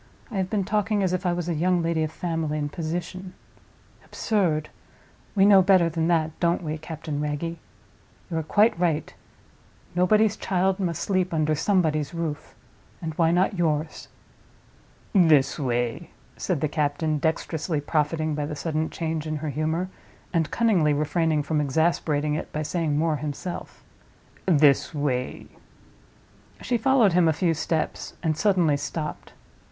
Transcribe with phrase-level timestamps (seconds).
[0.31, 3.35] I have been talking as if I was a young lady of family and position.
[4.03, 4.69] Absurd!
[5.35, 7.59] We know better than that, don't we, Captain Wragge?
[8.31, 9.13] You are quite right.
[9.93, 14.07] Nobody's child must sleep under Somebody's roof—and why not yours?"
[15.13, 19.87] "This way," said the captain, dexterously profiting by the sudden change in her humor,
[20.33, 23.83] and cunningly refraining from exasperating it by saying more himself.
[24.47, 25.45] "This way."
[26.59, 29.33] She followed him a few steps, and suddenly stopped.